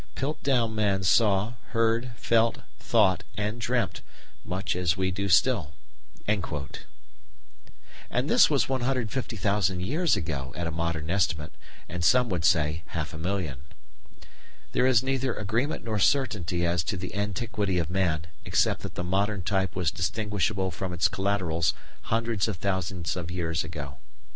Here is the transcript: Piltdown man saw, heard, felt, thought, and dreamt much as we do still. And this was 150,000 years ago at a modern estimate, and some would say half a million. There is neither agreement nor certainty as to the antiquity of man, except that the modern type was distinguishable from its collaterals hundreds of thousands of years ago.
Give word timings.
Piltdown 0.15 0.73
man 0.73 1.03
saw, 1.03 1.53
heard, 1.73 2.09
felt, 2.15 2.61
thought, 2.79 3.23
and 3.37 3.61
dreamt 3.61 4.01
much 4.43 4.75
as 4.75 4.97
we 4.97 5.11
do 5.11 5.29
still. 5.29 5.73
And 6.27 6.43
this 8.27 8.49
was 8.49 8.67
150,000 8.67 9.79
years 9.79 10.15
ago 10.15 10.53
at 10.55 10.65
a 10.65 10.71
modern 10.71 11.11
estimate, 11.11 11.53
and 11.87 12.03
some 12.03 12.29
would 12.29 12.43
say 12.45 12.81
half 12.87 13.13
a 13.13 13.17
million. 13.19 13.59
There 14.71 14.87
is 14.87 15.03
neither 15.03 15.35
agreement 15.35 15.83
nor 15.83 15.99
certainty 15.99 16.65
as 16.65 16.83
to 16.85 16.97
the 16.97 17.13
antiquity 17.13 17.77
of 17.77 17.91
man, 17.91 18.25
except 18.43 18.81
that 18.81 18.95
the 18.95 19.03
modern 19.03 19.43
type 19.43 19.75
was 19.75 19.91
distinguishable 19.91 20.71
from 20.71 20.93
its 20.93 21.07
collaterals 21.07 21.75
hundreds 22.05 22.47
of 22.47 22.57
thousands 22.57 23.15
of 23.15 23.29
years 23.29 23.63
ago. 23.63 23.99